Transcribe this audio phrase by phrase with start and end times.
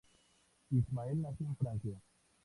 [0.71, 2.01] Ismael nació en Francia.